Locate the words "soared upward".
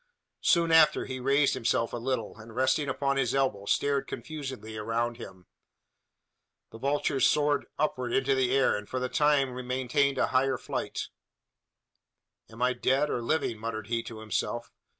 7.27-8.11